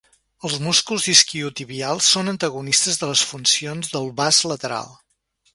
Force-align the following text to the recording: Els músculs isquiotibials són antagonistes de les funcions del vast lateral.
Els 0.47 0.53
músculs 0.67 1.05
isquiotibials 1.13 2.09
són 2.15 2.33
antagonistes 2.33 2.99
de 3.03 3.13
les 3.13 3.25
funcions 3.33 3.95
del 3.97 4.13
vast 4.23 4.49
lateral. 4.55 4.91